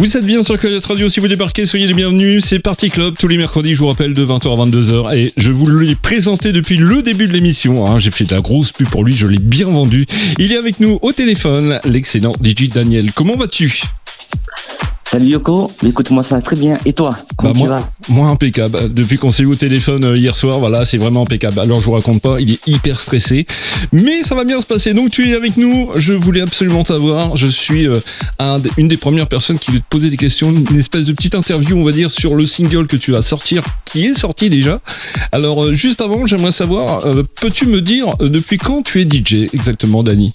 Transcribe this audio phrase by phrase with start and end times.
[0.00, 2.42] Vous êtes bien sur Coyote Radio, si vous débarquez, soyez les bienvenus.
[2.42, 5.14] C'est Party Club tous les mercredis, je vous rappelle, de 20h à 22h.
[5.14, 7.86] Et je vous l'ai présenté depuis le début de l'émission.
[7.86, 7.98] hein.
[7.98, 10.06] J'ai fait de la grosse pub pour lui, je l'ai bien vendu.
[10.38, 13.12] Il est avec nous au téléphone, l'excellent DJ Daniel.
[13.12, 13.82] Comment vas-tu?
[15.10, 16.78] Salut Yoko, écoute moi ça va très bien.
[16.86, 18.94] Et toi Comment Bah, tu moi, vas moi impeccable.
[18.94, 21.58] Depuis qu'on s'est eu au téléphone euh, hier soir, voilà, c'est vraiment impeccable.
[21.58, 23.44] Alors je vous raconte pas, il est hyper stressé,
[23.90, 24.94] mais ça va bien se passer.
[24.94, 25.90] Donc tu es avec nous.
[25.96, 27.36] Je voulais absolument t'avoir.
[27.36, 27.98] Je suis euh,
[28.38, 31.34] un une des premières personnes qui veut te poser des questions, une espèce de petite
[31.34, 34.80] interview, on va dire, sur le single que tu vas sortir, qui est sorti déjà.
[35.32, 39.48] Alors euh, juste avant, j'aimerais savoir, euh, peux-tu me dire depuis quand tu es DJ
[39.52, 40.32] exactement, Dani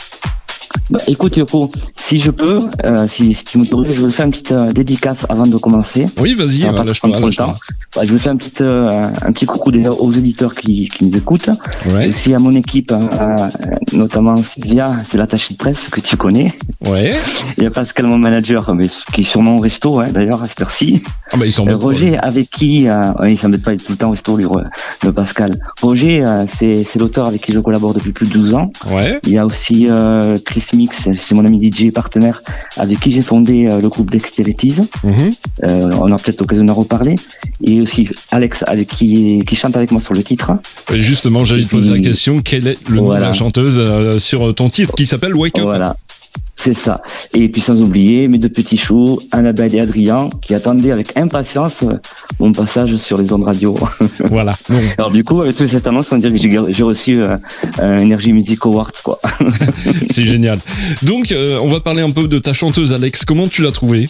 [0.90, 4.32] Bah, Écoute Yoko, si je peux, euh, si, si tu m'autorises, je vais faire une
[4.32, 6.08] petite euh, dédicace avant de commencer.
[6.20, 7.46] Oui, vas-y, euh, lâche-toi, lâche-toi.
[7.46, 7.56] temps.
[7.96, 8.90] Bah, je vais faire un petit, euh,
[9.22, 11.50] un petit coucou déjà aux éditeurs qui, qui nous écoutent.
[11.90, 13.36] Ouais, Aussi à mon équipe, hein, euh,
[13.94, 16.54] notamment Sylvia, c'est l'attachée de presse que tu connais.
[16.86, 17.14] ouais.
[17.58, 20.48] Il y a Pascal, mon manager, mais qui est sûrement au resto, hein, d'ailleurs, à
[20.48, 21.02] cette heure-ci.
[21.32, 23.92] Ah bah ils sont Euh, Roger, avec qui, euh, ouais, il s'embête pas être tout
[23.94, 24.46] le temps au resto, lui,
[25.04, 25.58] le Pascal.
[25.82, 28.70] Roger, euh, c'est l'auteur avec qui je collabore depuis plus de 12 ans.
[28.92, 29.20] Ouais.
[29.26, 30.38] Il y a aussi euh,
[30.74, 32.42] Mix, c'est mon ami DJ partenaire
[32.78, 34.82] avec qui j'ai fondé euh, le groupe Dexterities.
[35.04, 35.34] Mhm.
[35.64, 37.16] Euh, on a peut-être l'occasion d'en reparler.
[37.64, 40.52] Et aussi Alex avec qui, qui chante avec moi sur le titre.
[40.94, 44.20] Et Justement, j'allais te poser la question, quel est le nom de la chanteuse euh,
[44.20, 45.66] sur ton titre qui s'appelle Wake Up?
[45.66, 45.96] Voilà.
[46.56, 47.02] C'est ça.
[47.34, 51.84] Et puis sans oublier mes deux petits choux, Annabelle et Adrien, qui attendaient avec impatience
[52.40, 53.78] mon passage sur les ondes radio.
[54.30, 54.56] Voilà.
[54.98, 57.38] Alors du coup, avec toute cette annonce, on dirait que j'ai reçu euh,
[57.78, 59.20] un Energy Music Awards, quoi.
[60.10, 60.60] c'est génial.
[61.04, 63.26] Donc, euh, on va parler un peu de ta chanteuse Alex.
[63.26, 64.10] Comment tu l'as trouvée?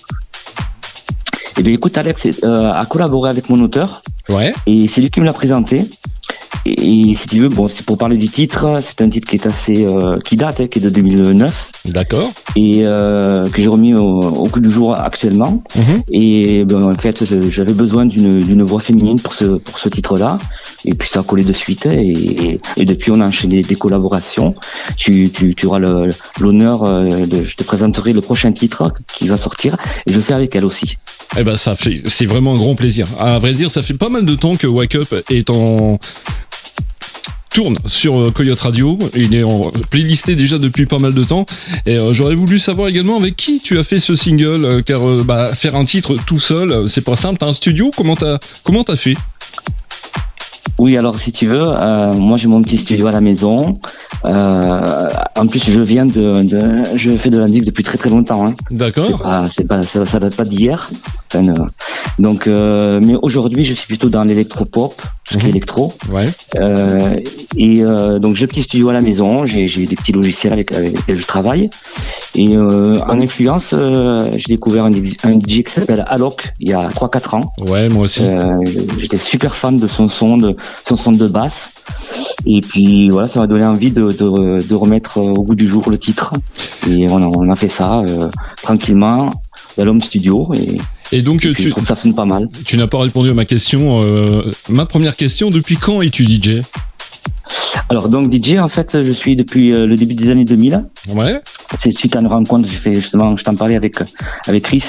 [1.57, 4.01] Et bien écoute, Alex euh, a collaboré avec mon auteur.
[4.29, 4.53] Ouais.
[4.65, 5.81] Et c'est lui qui me l'a présenté.
[6.65, 8.79] Et, et si tu veux, bon, c'est pour parler du titre.
[8.81, 12.31] C'est un titre qui est assez, euh, qui date, hein, qui est de 2009 D'accord.
[12.55, 15.63] et euh, que j'ai remis au, au coup du jour actuellement.
[15.75, 16.03] Mhm.
[16.11, 20.39] Et ben, en fait, j'avais besoin d'une d'une voix féminine pour ce pour ce titre-là.
[20.85, 21.85] Et puis ça a collé de suite.
[21.87, 24.55] Et, et, et depuis, on a enchaîné des collaborations.
[24.97, 25.79] Tu, tu, tu auras
[26.39, 29.75] l'honneur euh, de, je te présenterai le prochain titre qui va sortir.
[30.05, 30.97] Et je le fais avec elle aussi.
[31.37, 33.07] Eh ben, ça fait, c'est vraiment un grand plaisir.
[33.19, 35.99] À vrai dire, ça fait pas mal de temps que Wake Up est en
[37.55, 38.99] tourne sur euh, Coyote Radio.
[39.15, 41.45] Il est en playlisté déjà depuis pas mal de temps.
[41.85, 45.07] Et euh, j'aurais voulu savoir également avec qui tu as fait ce single, euh, car
[45.07, 47.37] euh, bah, faire un titre tout seul, c'est pas simple.
[47.37, 49.15] T'as un studio Comment t'as comment t'as fait?
[50.77, 51.65] Oui, alors si tu veux,
[52.15, 53.79] moi j'ai mon petit studio à la maison.
[54.25, 58.47] En plus, je viens de, de, je fais de la musique depuis très très longtemps.
[58.47, 58.55] Hein.
[58.69, 59.21] C'est D'accord.
[59.21, 60.89] pas, c'est pas, ça, ça date pas d'hier.
[61.33, 61.65] Enfin, euh,
[62.19, 64.95] donc, euh, mais aujourd'hui, je suis plutôt dans l'électropop,
[65.25, 65.55] tout ce qui est Mhm.
[65.55, 65.93] électro.
[66.11, 66.25] Ouais.
[66.55, 67.19] Euh,
[67.57, 70.71] et euh, donc j'ai un petit studio à la maison, j'ai des petits logiciels avec,
[70.71, 71.69] avec lesquels je travaille.
[72.35, 76.69] Et euh, en influence, euh, j'ai découvert un, DJ un DJ qui s'appelle Alok il
[76.69, 77.53] y a 3-4 ans.
[77.59, 78.23] Ouais, moi aussi.
[78.23, 78.53] Euh,
[78.97, 80.55] J'étais super fan de son son, de
[80.87, 81.73] son son de basse.
[82.45, 85.89] Et puis voilà, ça m'a donné envie de, de, de remettre au goût du jour
[85.89, 86.33] le titre.
[86.89, 88.29] Et on a, on a fait ça euh,
[88.61, 89.31] tranquillement
[89.77, 90.49] dans l'homme studio.
[90.55, 90.77] Et,
[91.11, 92.47] Et donc, et puis je tu, trouve que ça sonne pas mal.
[92.65, 94.01] tu n'as pas répondu à ma question.
[94.03, 96.61] euh, ma première question, depuis quand es-tu DJ
[97.89, 100.83] Alors donc DJ, en fait, je suis depuis euh, le début des années 2000.
[101.09, 101.39] Ouais.
[101.79, 103.97] C'est suite à une rencontre, j'ai fait justement, je t'en parlais avec
[104.47, 104.83] avec Chris.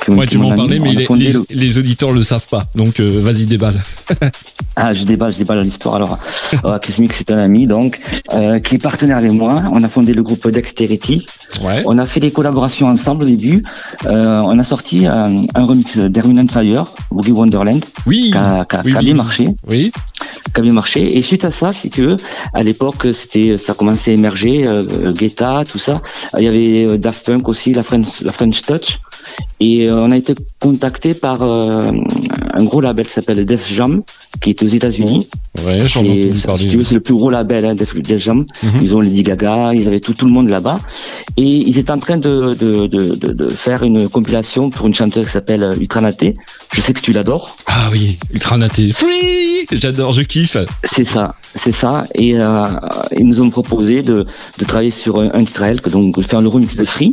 [0.00, 2.64] Que- Ouais, tu m'en parlais, mais les, les, le- les auditeurs le savent pas.
[2.74, 3.80] Donc, euh, vas-y, déballe.
[4.76, 5.96] Ah, je déballe, je déballe l'histoire.
[5.96, 6.16] Alors,
[6.64, 7.98] euh, Chris Mix, c'est un ami donc
[8.32, 9.64] euh, qui est partenaire avec moi.
[9.72, 11.26] On a fondé le groupe Dexterity.
[11.62, 11.82] Ouais.
[11.86, 13.62] On a fait des collaborations ensemble au début.
[14.06, 18.30] Euh, on a sorti un, un remix d'Erwin and Fire, Boogie Wonderland, Oui.
[18.30, 19.18] qui a, qui a- Oui, qui a oui, bien oui.
[19.18, 19.48] marché.
[19.68, 19.92] Oui.
[20.54, 21.16] Qui a bien marché.
[21.16, 22.06] Et suite à ça, si tu
[22.52, 26.02] à l'époque, c'était, ça commençait à émerger, euh, Guetta, tout ça.
[26.38, 28.98] Il y avait euh, Daft Punk aussi, la French, la French Touch.
[29.60, 31.90] Et euh, on a été contacté par euh,
[32.54, 34.02] un gros label qui s'appelle Def Jam,
[34.40, 35.28] qui est aux États-Unis.
[35.66, 38.38] Ouais, j'en ai C'est- entendu le plus gros label hein, Def, Def Jam.
[38.62, 38.70] Mhm.
[38.82, 40.80] Ils ont Lady Gaga, ils avaient tout, tout le monde là-bas.
[41.36, 44.94] Et ils étaient en train de, de, de, de, de faire une compilation pour une
[44.94, 46.36] chanteuse qui s'appelle euh, Ultranaté.
[46.72, 47.56] Je sais que tu l'adores.
[47.66, 48.92] Ah oui, Ultra Naté.
[48.92, 50.56] Free J'adore, je kiffe.
[50.92, 52.06] C'est ça, c'est ça.
[52.14, 52.66] Et euh,
[53.16, 54.26] ils nous ont proposé de,
[54.58, 57.12] de travailler sur un, un titre que donc de faire le remix de Free.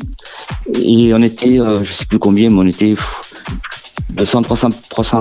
[0.84, 3.22] Et on était, euh, je sais plus combien, mais on était pff,
[4.12, 5.20] 200, 300, 300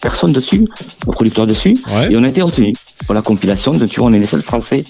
[0.00, 0.64] personnes dessus,
[1.00, 1.74] producteurs dessus.
[1.94, 2.12] Ouais.
[2.12, 2.74] Et on a été retenus
[3.06, 3.72] pour la compilation.
[3.72, 4.84] Donc, tu vois, on est les seuls Français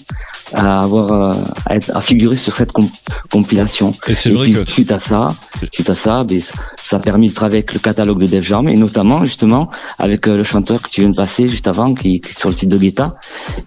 [0.53, 1.31] à avoir euh,
[1.65, 2.87] à, être- à figurer sur cette com-
[3.31, 3.93] compilation.
[4.07, 4.65] Et c'est vrai puis, que.
[4.69, 5.27] suite à ça,
[5.73, 6.39] suite à ça, ben,
[6.87, 10.27] ça a permis de travailler avec le catalogue de Def Jam et notamment justement avec
[10.27, 12.55] euh, le chanteur que tu viens de passer juste avant, qui, qui est sur le
[12.55, 13.15] site de Guetta,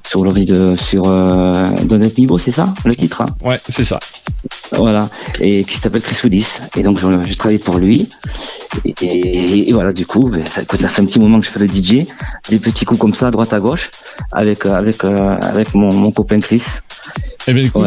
[0.06, 3.22] sur le de sur euh, Donnet Niveau, c'est ça le titre.
[3.22, 3.26] hein?
[3.44, 3.98] Ouais, c'est ça.
[4.70, 5.08] Voilà,
[5.40, 6.60] et qui s'appelle Chris Willis.
[6.76, 8.08] Et donc, je, travaille pour lui.
[9.00, 11.66] Et, voilà, du coup, ben, ça, ça, fait un petit moment que je fais le
[11.66, 12.06] DJ,
[12.50, 13.90] des petits coups comme ça, à droite à gauche,
[14.30, 16.62] avec, avec, avec mon, mon copain Chris.
[17.47, 17.87] Eh bien, écoute,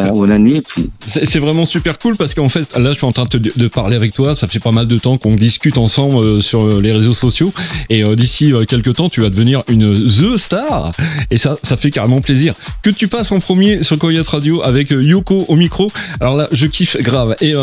[1.05, 4.13] c'est vraiment super cool parce qu'en fait, là, je suis en train de, parler avec
[4.13, 4.35] toi.
[4.35, 7.53] Ça fait pas mal de temps qu'on discute ensemble euh, sur euh, les réseaux sociaux.
[7.89, 10.91] Et euh, d'ici quelques temps, tu vas devenir une The Star.
[11.29, 12.55] Et ça, ça fait carrément plaisir.
[12.81, 15.91] Que tu passes en premier sur Coyote Radio avec Yoko au micro.
[16.19, 17.35] Alors là, je kiffe grave.
[17.41, 17.53] Et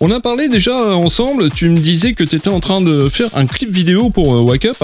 [0.00, 1.50] on a parlé déjà ensemble.
[1.50, 4.66] Tu me disais que tu étais en train de faire un clip vidéo pour Wake
[4.66, 4.82] Up.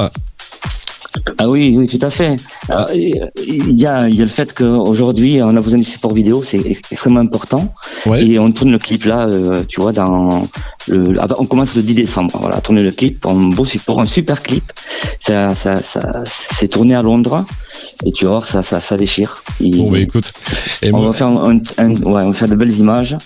[1.38, 2.36] Ah oui, oui, tout à fait.
[2.96, 6.60] Il y, a, y a le fait qu'aujourd'hui, on a besoin du support vidéo, c'est
[6.90, 7.72] extrêmement important.
[8.32, 10.46] Et on tourne le clip là, euh, tu vois, dans
[10.88, 12.36] le, ah bah, on commence le 10 décembre.
[12.40, 14.64] Voilà, tourner le clip, un beau support, un super clip.
[15.20, 17.44] Ça, ça, ça, c'est tourné à Londres
[18.06, 19.42] et tu vois, ça, ça, ça déchire.
[19.60, 20.32] bon, bah écoute.
[20.82, 23.16] Et on, va faire un, un, ouais, on va faire de belles images.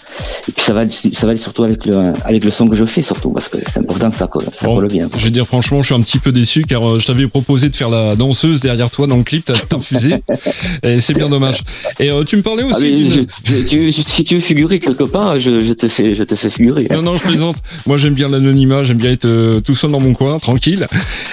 [0.48, 2.84] Et puis ça va, ça va aller surtout avec le, avec le son que je
[2.86, 5.10] fais, surtout, parce que c'est important que ça colle, ça colle bien.
[5.14, 7.68] Je vais dire, franchement, je suis un petit peu déçu car euh, je t'avais proposé
[7.68, 10.22] de faire la danseuse derrière toi dans le clip, t'as refusé.
[10.82, 11.60] et c'est bien dommage.
[12.00, 13.26] Et euh, tu me parlais aussi.
[13.46, 16.48] Ah, tu, si tu veux figurer quelque part, je, je, te fais, je te fais
[16.48, 16.88] figurer.
[16.90, 17.56] Non, non, je plaisante.
[17.86, 20.86] Moi, j'aime bien l'anonymat, j'aime bien être euh, tout seul dans mon coin, tranquille.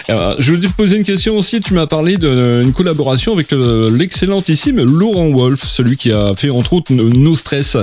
[0.10, 1.62] je voulais te poser une question aussi.
[1.62, 6.94] Tu m'as parlé d'une collaboration avec l'excellentissime Laurent Wolf, celui qui a fait entre autres
[6.94, 7.78] No Stress.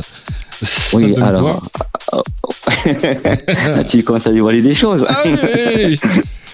[0.94, 1.66] oui, alors.
[3.88, 5.04] tu commences à dévoiler des choses.
[5.08, 5.98] Ah oui,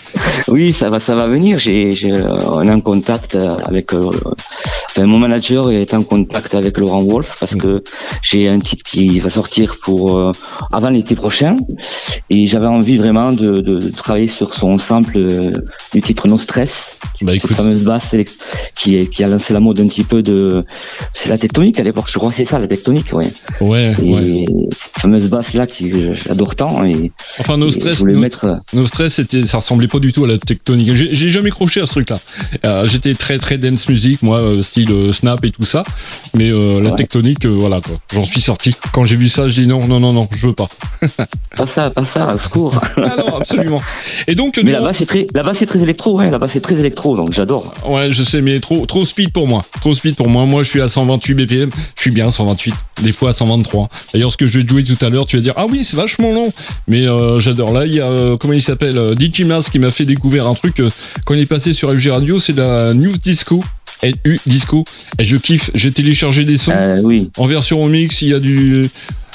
[0.72, 1.58] ça va, ça va venir.
[1.58, 1.92] J'ai,
[2.46, 3.92] on est en contact avec.
[4.98, 7.82] Euh, mon manager est en contact avec Laurent Wolf parce que
[8.20, 10.32] j'ai un titre qui va sortir pour euh,
[10.70, 11.56] avant l'été prochain
[12.28, 15.52] et j'avais envie vraiment de, de, travailler sur son sample euh,
[15.94, 18.14] du titre No Stress, bah, cette fameuse basse
[18.74, 20.62] qui, est, qui a lancé la mode un petit peu de.
[21.14, 23.30] C'est la tectonique à l'époque, je crois que c'est ça, la tectonique, ouais.
[23.60, 23.94] Ouais.
[24.02, 27.12] Et cette fameuse basse là qui j'adore tant et.
[27.38, 28.46] Enfin, No Stress, no, mettre...
[28.74, 30.92] no Stress, c'était, ça ressemblait pas du tout à la tectonique.
[30.94, 32.20] J'ai jamais croché à ce truc-là.
[32.66, 35.84] Euh, J'étais très très dance music, moi, euh, style euh, snap et tout ça.
[36.34, 37.98] Mais euh, la tectonique, voilà quoi.
[38.12, 38.74] J'en suis sorti.
[38.92, 40.68] Quand j'ai vu ça, je dis non, non, non, non, je veux pas.
[41.56, 42.78] pas ça, pas ça, secours.
[42.96, 43.80] ah non, absolument.
[44.26, 44.60] Et donc.
[44.62, 46.30] Mais là-bas c'est très, là-bas c'est très électro, ouais.
[46.30, 47.72] Là-bas c'est très électro, donc j'adore.
[47.86, 49.64] Ouais, je sais, mais trop, trop speed pour moi.
[49.80, 50.44] Trop speed pour moi.
[50.44, 51.70] Moi, je suis à 128 BPM.
[51.96, 52.74] Je suis bien 128.
[53.02, 53.88] Des fois à 123.
[54.12, 55.96] D'ailleurs, ce que je vais jouer tout à l'heure, tu vas dire ah oui, c'est
[55.96, 56.52] vachement long.
[56.88, 57.06] Mais
[57.38, 57.72] j'adore.
[57.72, 60.82] Là, il y a comment il s'appelle, DJ Mas qui m'a fait découvrir un truc
[61.24, 63.62] quand il est passé sur FG Radio, c'est la News Disco.
[64.02, 64.84] NU Disco.
[65.18, 66.72] Et je kiffe, j'ai téléchargé des sons.
[66.72, 67.30] Euh, oui.
[67.36, 68.88] En version remix, il y a du.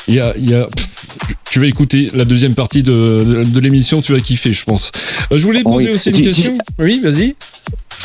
[0.07, 0.67] Il y a, il y a
[1.49, 4.91] tu vas écouter la deuxième partie de, de, l'émission, tu vas kiffer, je pense.
[5.31, 6.57] Euh, je voulais poser aussi une question.
[6.79, 7.35] Oui, vas-y.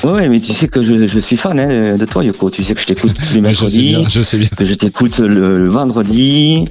[0.05, 2.51] Ouais, mais tu sais que je, je suis fan hein, de toi, Yoko.
[2.51, 3.97] Tu sais que je t'écoute tous les mercredis.
[4.11, 6.65] je sais bien, Que je t'écoute le, vendredi.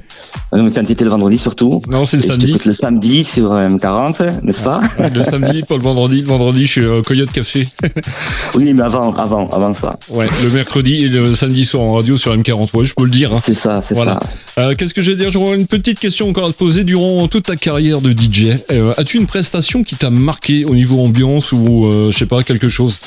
[0.54, 1.80] Euh, quand tu étais le vendredi surtout.
[1.88, 2.56] Non, c'est le samedi.
[2.66, 4.82] le samedi sur euh, M40, n'est-ce pas?
[5.14, 6.20] Le samedi, pas le vendredi.
[6.20, 7.66] Le vendredi, je suis euh, Coyote Café.
[8.54, 9.98] oui, mais avant, avant, avant ça.
[10.10, 12.68] Ouais, le mercredi et le samedi soir en radio sur M40.
[12.74, 13.32] Ouais, je peux le dire.
[13.32, 13.40] Hein.
[13.42, 14.20] C'est ça, c'est voilà.
[14.54, 14.74] ça.
[14.74, 15.30] Qu'est-ce que je vais dire?
[15.30, 18.58] J'aurais une petite question encore à te poser durant toute ta carrière de DJ.
[18.98, 22.98] As-tu une prestation qui t'a marqué au niveau ambiance ou, je sais pas, quelque chose?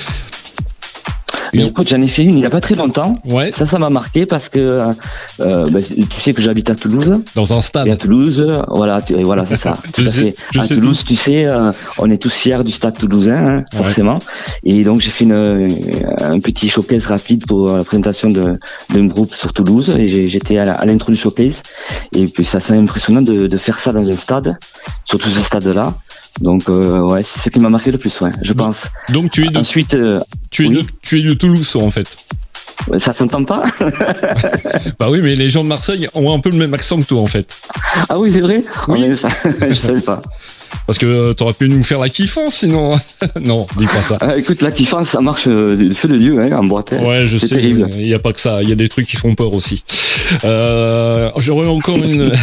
[1.64, 3.14] Écoute, j'en ai fait une il n'y a pas très longtemps.
[3.26, 3.52] Ouais.
[3.52, 4.60] Ça, ça m'a marqué parce que
[5.40, 7.20] euh, bah, tu sais que j'habite à Toulouse.
[7.36, 7.88] Dans un stade.
[7.88, 9.74] Et à Toulouse, voilà, voilà, c'est ça.
[10.58, 14.20] à, Toulouse, tu sais, euh, on est tous fiers du stade toulousain, hein, forcément.
[14.64, 15.68] Et donc j'ai fait une,
[16.20, 19.94] un petit showcase rapide pour la présentation d'un groupe sur Toulouse.
[19.98, 21.62] Et j'étais à l'intro du showcase.
[22.14, 24.58] Et puis ça, c'est impressionnant de, de faire ça dans un stade,
[25.06, 25.94] surtout ce stade-là.
[26.42, 28.90] Donc euh, ouais, c'est ce qui m'a marqué le plus, ouais, je pense.
[29.10, 30.20] Donc tu es de, Ensuite, euh,
[30.52, 32.18] tu, es de, tu es de Toulouse en fait.
[33.00, 33.64] Ça s'entend pas
[35.00, 37.22] Bah oui, mais les gens de Marseille ont un peu le même accent que toi
[37.22, 37.56] en fait.
[38.10, 38.64] Ah oui, c'est vrai?
[38.88, 39.06] Oui.
[39.10, 39.30] Oh, ça,
[39.70, 40.22] je savais pas.
[40.88, 42.96] Parce que euh, t'aurais pu nous faire la kiffance sinon.
[43.42, 44.18] non, dis pas ça.
[44.22, 46.94] Ah, écoute, la kiffance, ça marche du feu de Dieu hein, en boîte.
[46.94, 47.04] Hein.
[47.04, 47.62] Ouais, je sais.
[47.64, 48.62] Il n'y a pas que ça.
[48.62, 49.84] Il y a des trucs qui font peur aussi.
[50.44, 52.32] Euh, J'aurais encore une.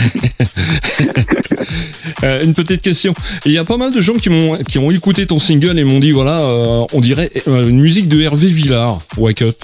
[2.24, 3.14] Euh, une petite question.
[3.46, 5.84] Il y a pas mal de gens qui, m'ont qui ont écouté ton single et
[5.84, 9.56] m'ont dit voilà, euh, on dirait euh, une musique de Hervé Villard, Wake Up.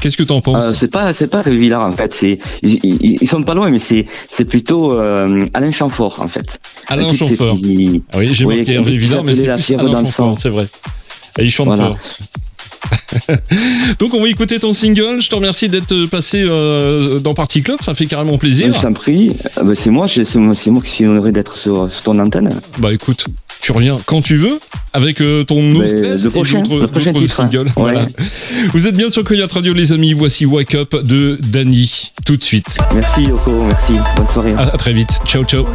[0.00, 2.14] Qu'est-ce que t'en penses C'est pas c'est pas Hervé Villard en fait.
[2.14, 6.58] C'est ils, sont pas loin, mais c'est c'est plutôt Alain Chamfort en fait.
[6.88, 7.56] Alain Chamfort.
[8.12, 10.66] Ah oui, j'ai marqué Hervé Villard, mais c'est plus Alain Chamfort, c'est vrai.
[11.38, 11.96] Et il chante fort.
[13.98, 15.20] Donc on va écouter ton single.
[15.20, 18.72] Je te remercie d'être passé euh, dans Party Club, ça fait carrément plaisir.
[18.72, 19.32] Je t'en prie.
[19.58, 22.48] Euh, bah, c'est moi, c'est moi, qui suis honoré d'être sur, ton antenne.
[22.78, 23.26] Bah écoute,
[23.66, 24.60] tu reviens quand tu veux
[24.92, 27.66] avec euh, ton No Mais Stress le et prochain, d'autres singles.
[27.66, 27.72] Ouais.
[27.74, 28.06] Voilà.
[28.72, 30.12] Vous êtes bien sur Coyote Radio, les amis.
[30.12, 32.12] Voici Wake Up de Danny.
[32.24, 32.78] Tout de suite.
[32.94, 33.94] Merci Yoko, merci.
[34.14, 34.54] Bonne soirée.
[34.56, 35.18] À, à très vite.
[35.24, 35.66] Ciao, ciao.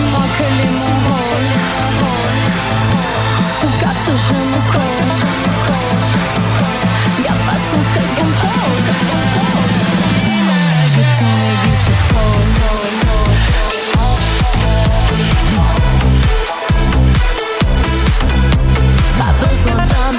[0.00, 0.68] Manques les
[1.04, 1.36] mots.
[3.60, 5.36] Pourquoi tu je me colle?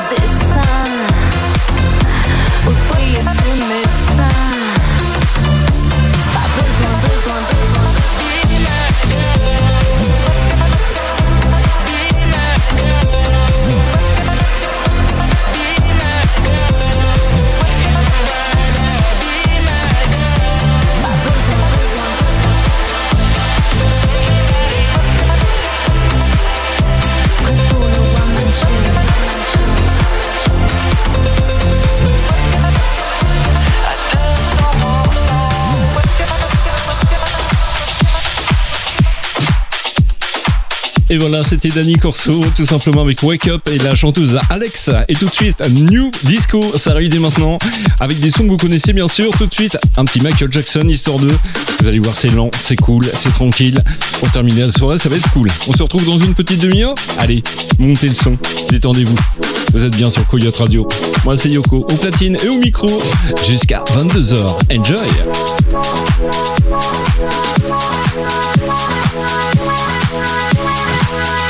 [0.09, 1.97] Besoin d'un dessin
[2.65, 3.23] Ou de briller
[41.09, 44.89] Et voilà, c'était Danny Corso, tout simplement avec Wake Up et la chanteuse Alex.
[45.07, 47.57] Et tout de suite, New Disco, ça arrive dès maintenant,
[48.01, 49.31] avec des sons que vous connaissez bien sûr.
[49.37, 51.27] Tout de suite, un petit Michael Jackson, histoire 2.
[51.79, 53.81] Vous allez voir, c'est lent, c'est cool, c'est tranquille.
[54.19, 55.49] Pour terminer la soirée, ça va être cool.
[55.67, 57.41] On se retrouve dans une petite demi-heure Allez,
[57.79, 58.37] montez le son,
[58.69, 59.17] détendez-vous.
[59.73, 60.87] Vous êtes bien sur Coyote Radio.
[61.23, 63.01] Moi, c'est Yoko, au platine et au micro,
[63.47, 64.35] jusqu'à 22h.
[64.77, 65.07] Enjoy!
[71.09, 71.46] Bye.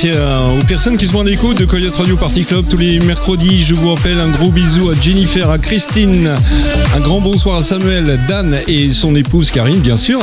[0.00, 3.00] Merci à- aux personnes qui sont à l'écoute de Coyote Radio Party Club tous les
[3.00, 3.60] mercredis.
[3.64, 6.30] Je vous rappelle un gros bisou à Jennifer, à Christine,
[6.94, 10.20] un grand bonsoir à Samuel, Dan et son épouse Karine, bien sûr.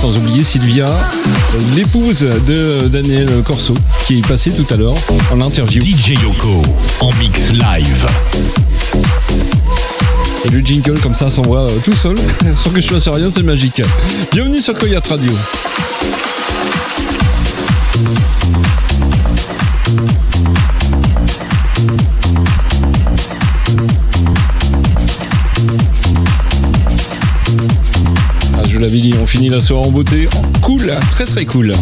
[0.00, 3.74] Sans oublier Sylvia, euh, l'épouse de Daniel Corso,
[4.06, 4.96] qui est passée tout à l'heure
[5.30, 5.82] en interview.
[5.84, 6.62] DJ Yoko
[7.00, 8.06] en mix live.
[10.46, 12.16] Et le jingle comme ça s'envoie euh, tout seul,
[12.54, 13.82] sans que je fasse rien, c'est magique.
[14.32, 15.32] Bienvenue sur Coyote Radio.
[29.20, 30.28] On finit la soirée en beauté.
[30.60, 31.72] Cool, très très cool.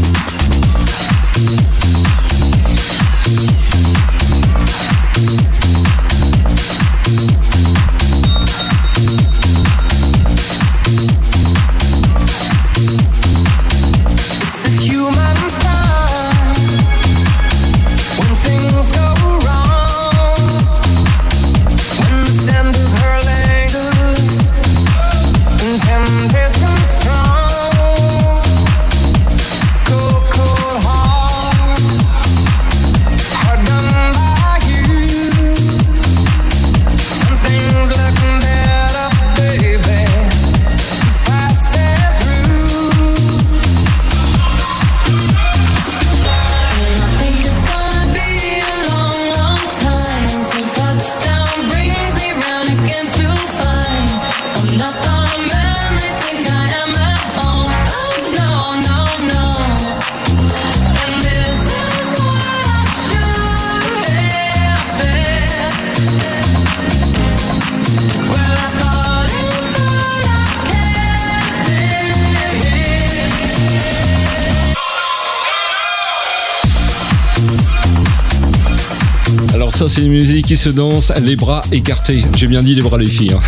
[79.80, 82.22] Ça c'est une musique qui se danse, les bras écartés.
[82.36, 83.32] J'ai bien dit les bras les filles.
[83.32, 83.40] hein.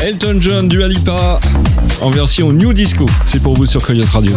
[0.00, 1.40] Elton John du Alipa
[2.02, 3.04] en version New Disco.
[3.26, 4.32] C'est pour vous sur Coyote Radio.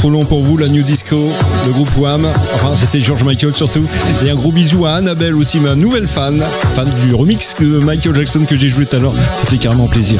[0.00, 1.14] Trop long pour vous, la New Disco,
[1.66, 2.24] le groupe Wham.
[2.54, 3.86] Enfin, c'était George Michael surtout.
[4.24, 6.42] Et un gros bisou à Annabelle aussi, ma nouvelle fan,
[6.74, 9.12] fan du remix de Michael Jackson que j'ai joué tout à l'heure.
[9.12, 10.18] Ça fait carrément plaisir.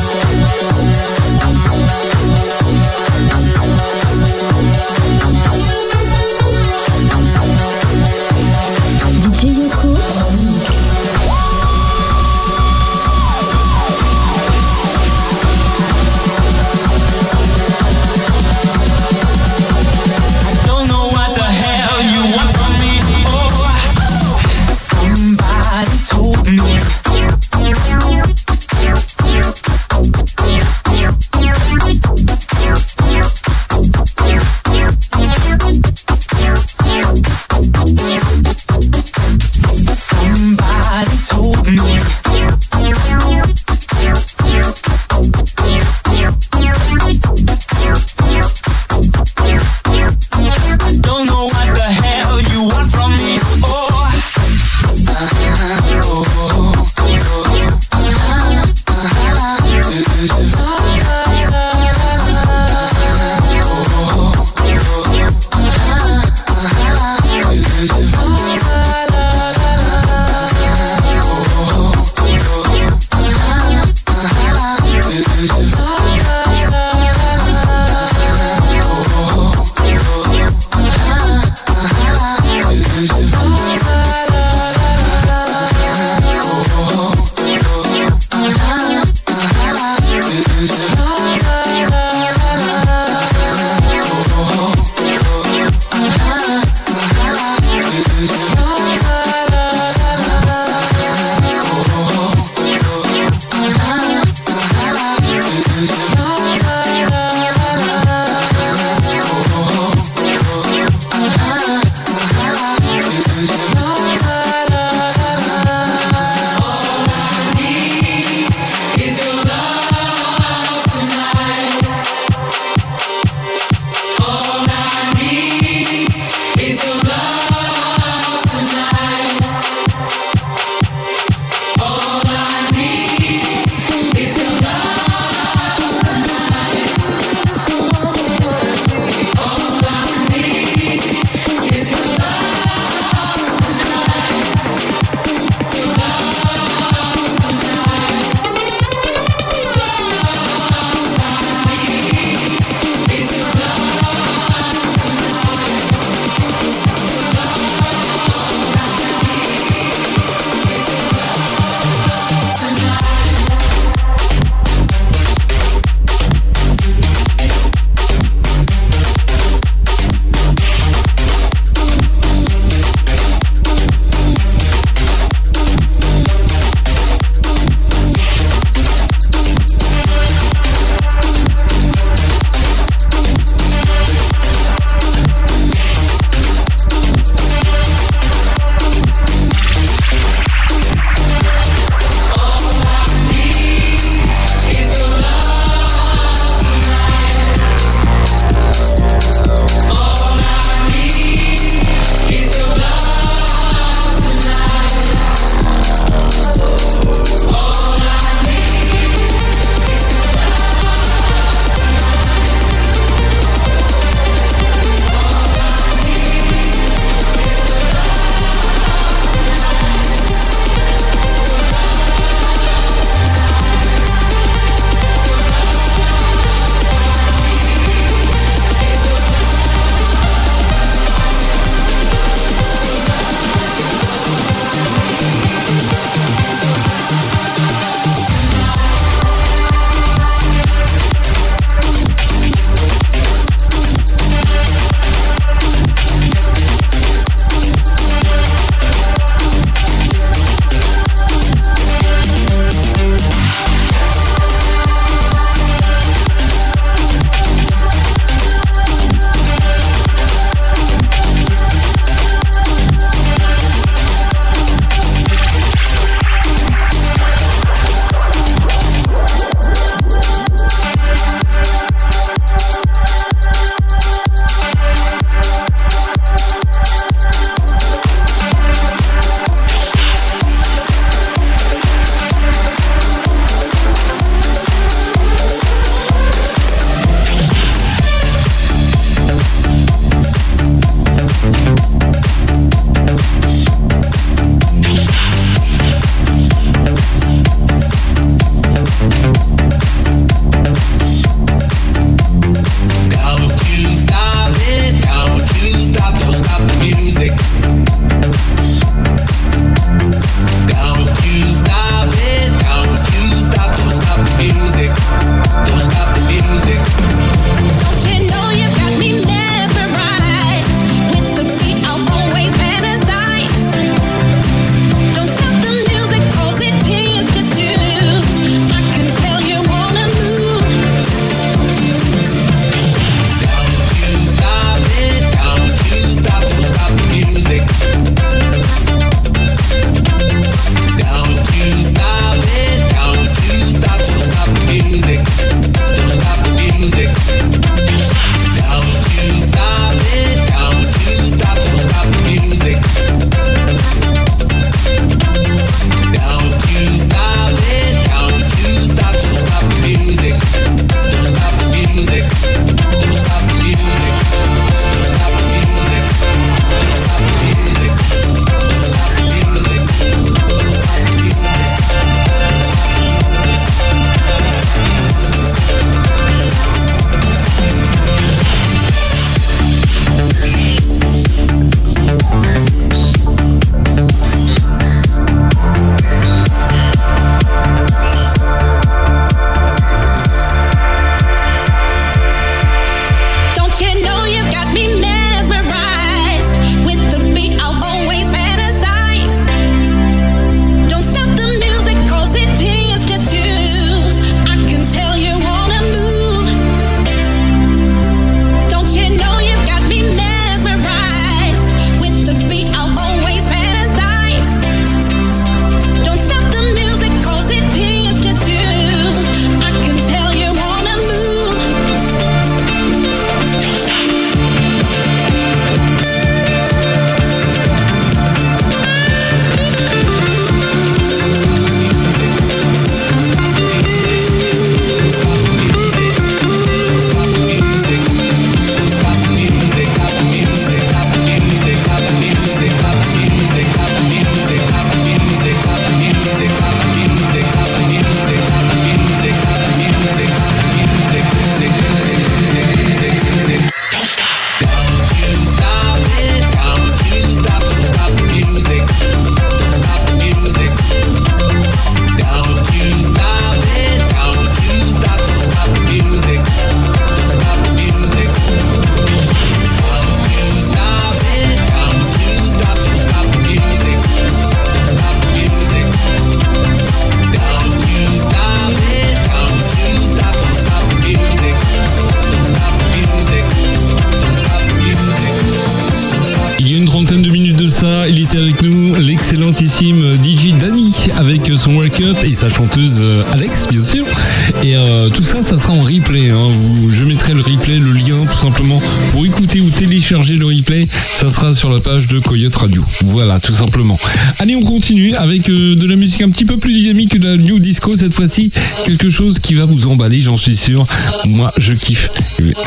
[502.13, 502.85] De Coyote Radio.
[503.05, 503.99] Voilà, tout simplement.
[504.39, 507.29] Allez, on continue avec euh, de la musique un petit peu plus dynamique que de
[507.29, 508.51] la New Disco cette fois-ci.
[508.85, 510.85] Quelque chose qui va vous emballer, j'en suis sûr.
[511.27, 512.11] Moi, je kiffe.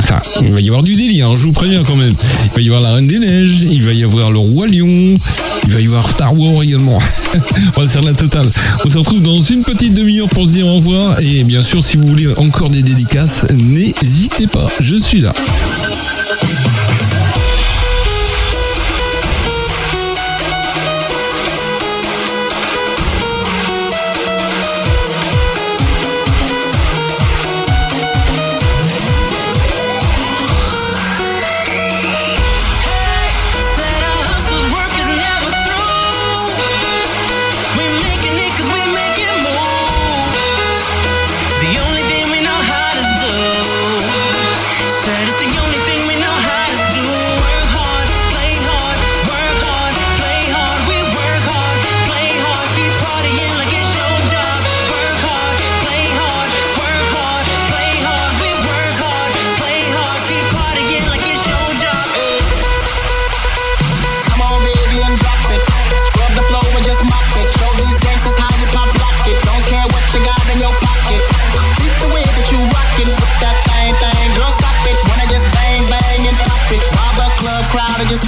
[0.00, 2.14] Ça, il va y avoir du délire, hein, je vous préviens quand même.
[2.44, 5.18] Il va y avoir la Reine des Neiges, il va y avoir le Roi Lion,
[5.66, 6.98] il va y avoir Star Wars également.
[7.76, 8.50] on va faire la totale.
[8.84, 11.20] On se retrouve dans une petite demi-heure pour se dire au revoir.
[11.20, 15.32] Et bien sûr, si vous voulez encore des dédicaces, n'hésitez pas, je suis là.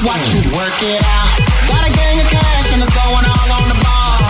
[0.06, 1.30] Watching you work it out.
[1.66, 4.22] Got a gang of cash and it's going all on the ball.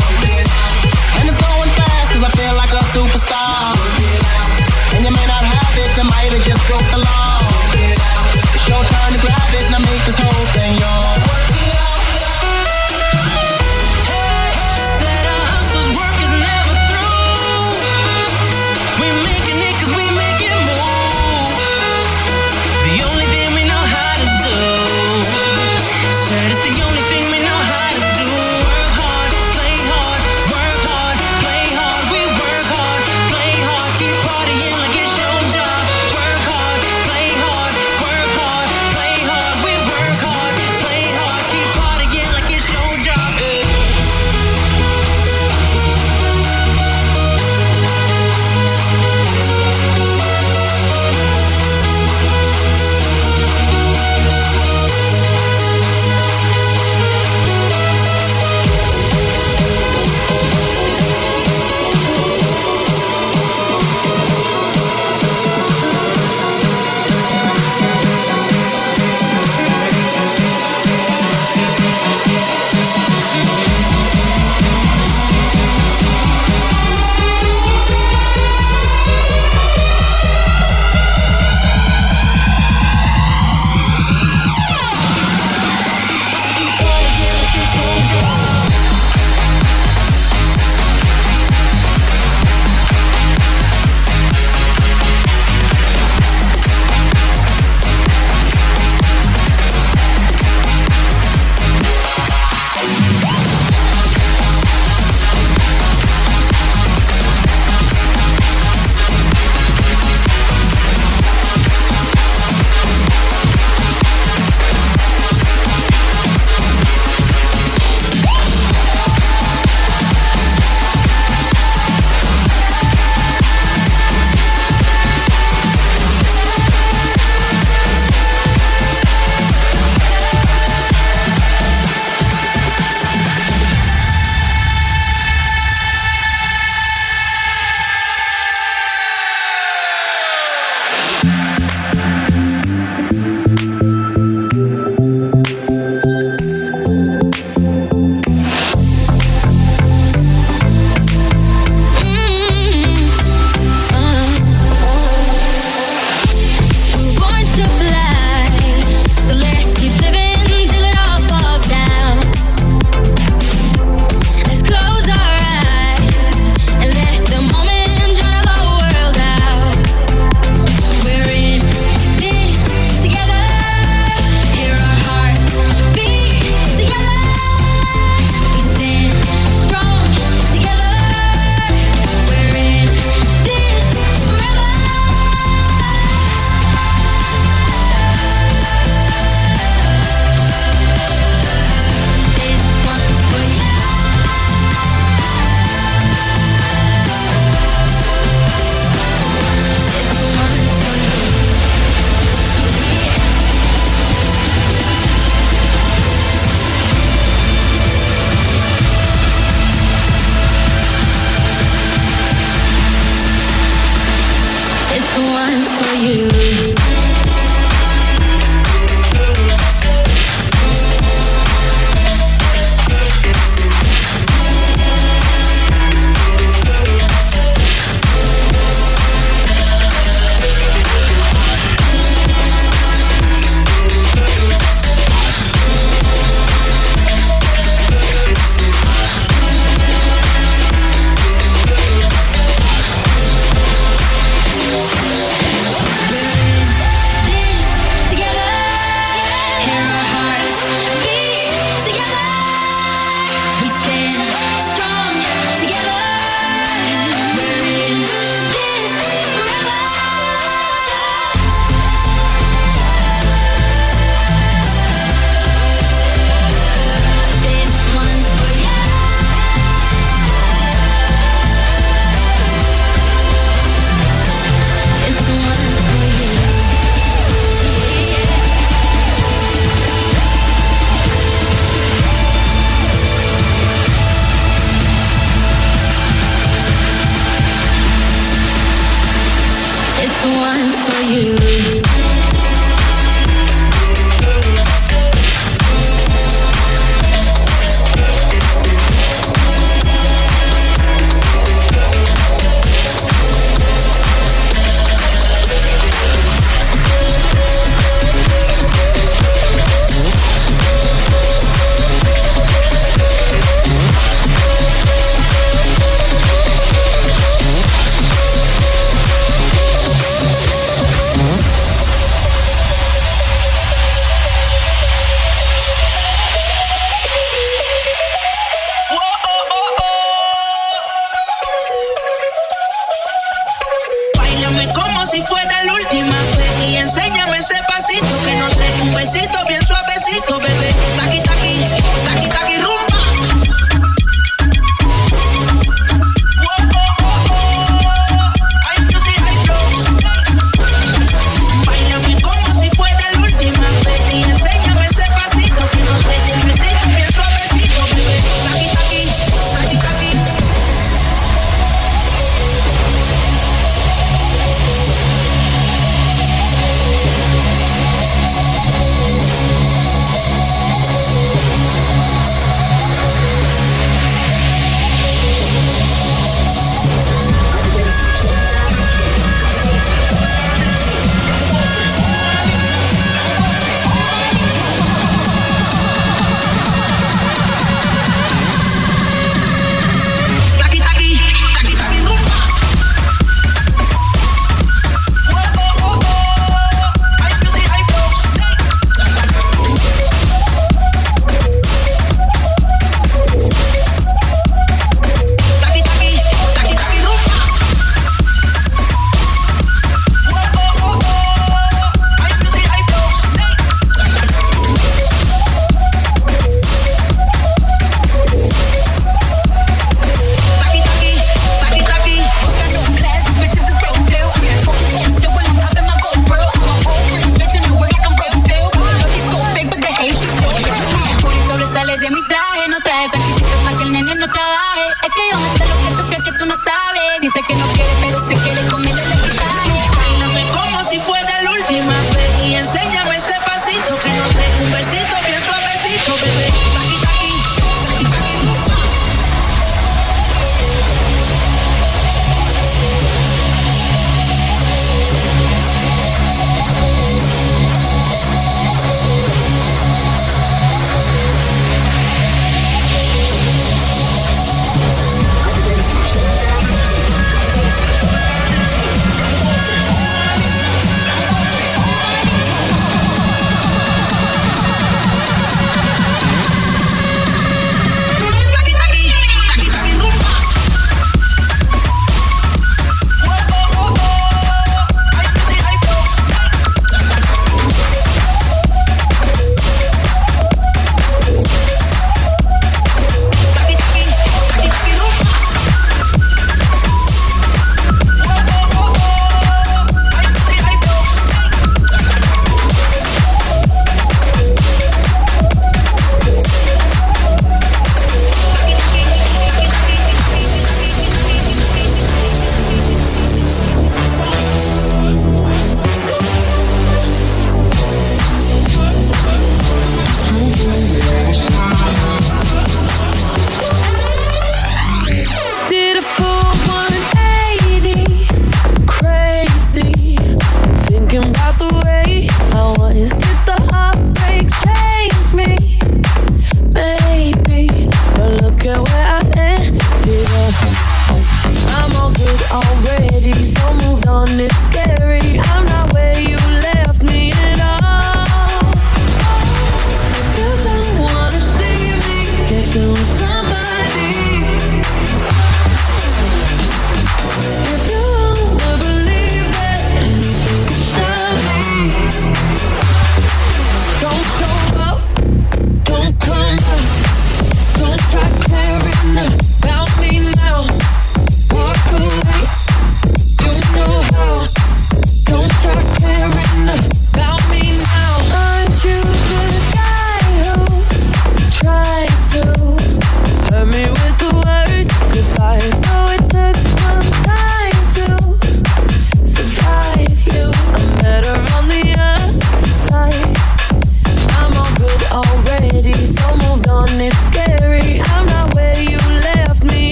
[1.20, 3.76] And it's going fast cause I feel like a superstar.
[4.96, 7.15] And you may not have it, I might have just broke the law.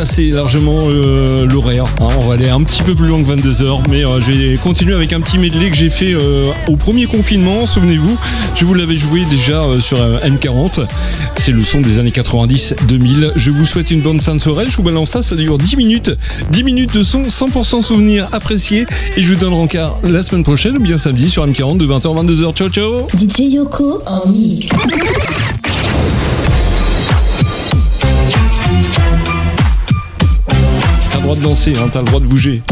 [0.00, 1.84] Dépasser largement euh, l'horaire.
[2.00, 2.08] hein.
[2.22, 4.56] on va aller un petit peu plus loin que 22 heures, mais euh, je vais
[4.56, 7.66] continuer avec un petit medley que j'ai fait euh, au premier confinement.
[7.66, 8.16] Souvenez-vous,
[8.54, 10.86] je vous l'avais joué déjà sur euh, N40.
[11.36, 13.32] C'est le son des années 90-2000.
[13.36, 14.64] Je vous souhaite une bonne fin de soirée.
[14.70, 16.10] Je vous balance ça, ça dure 10 minutes.
[16.50, 18.86] 10 minutes de son, 100% souvenir apprécié.
[19.18, 22.18] Et je vous donne rencard la semaine prochaine ou bien samedi sur M40 de 20h
[22.18, 22.54] à 22h.
[22.54, 24.68] Ciao, ciao DJ Yoko en mix.
[31.36, 32.62] De danser, hein, t'as le droit de bouger.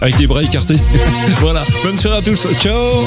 [0.00, 0.76] Avec les bras écartés.
[1.40, 1.62] voilà.
[1.84, 2.46] Bonne soirée à tous.
[2.60, 3.04] Ciao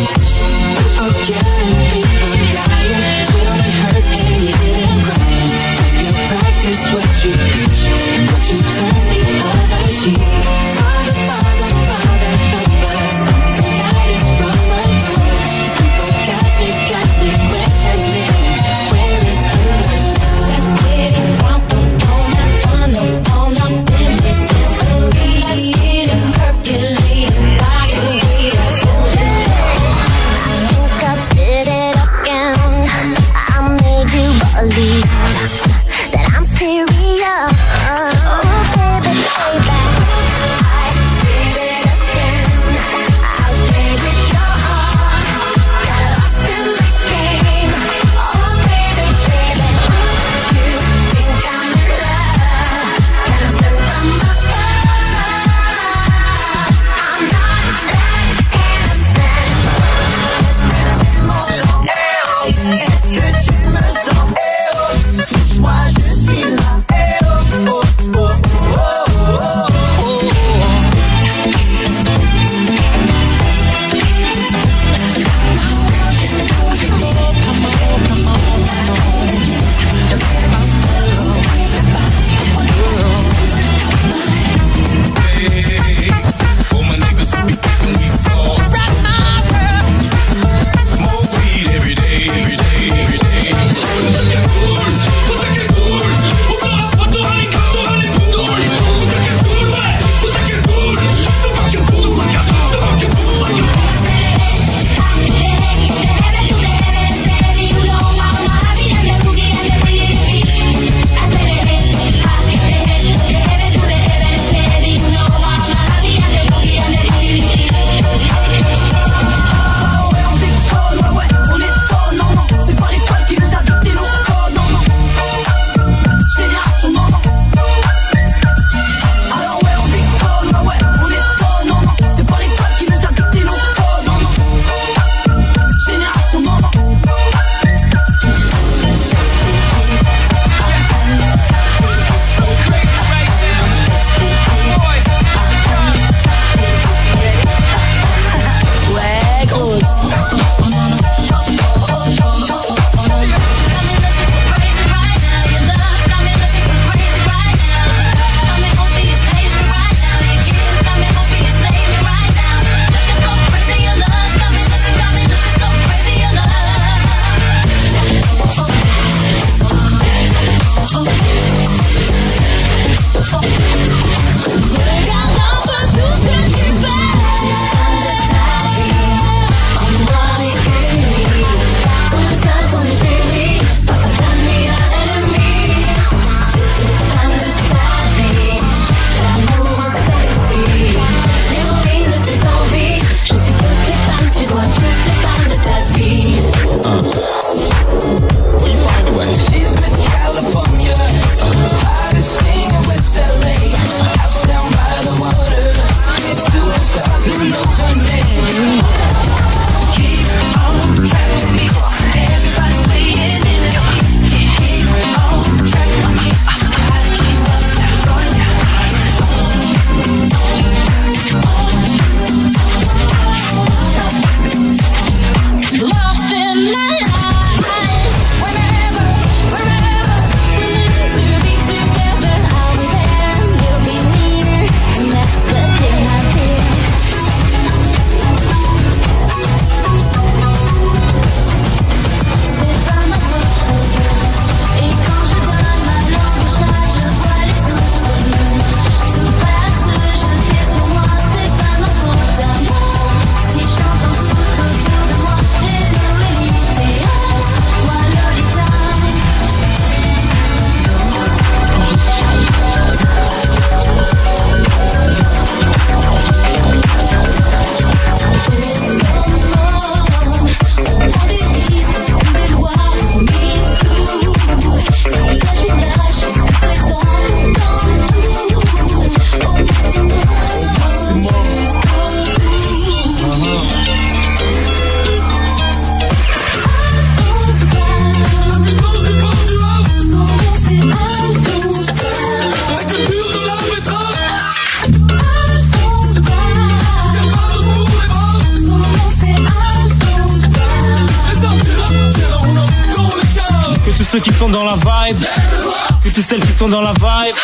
[306.67, 307.35] dans la vibe.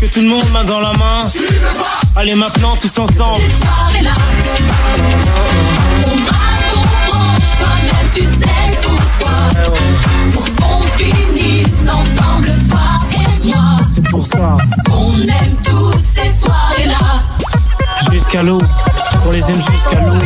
[0.00, 1.26] Que tout le monde main dans la main.
[2.16, 3.42] Allez maintenant tous ensemble.
[8.12, 8.46] Tu sais
[8.82, 9.30] pourquoi.
[10.32, 12.80] Pour qu'on finisse ensemble, toi
[13.12, 13.76] et moi.
[13.94, 14.56] C'est pour ça.
[14.90, 18.12] On aime tous ces soirées-là.
[18.12, 18.58] Jusqu'à l'eau.
[19.26, 20.18] On les aime jusqu'à l'eau,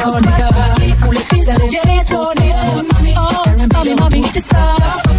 [0.00, 0.94] Tony.
[1.08, 2.52] Ule pizza, yeah, Tony.
[3.16, 5.09] Oh, mommy, mommy, mommy, mommy,